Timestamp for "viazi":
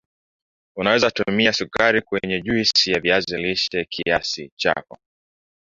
2.99-3.37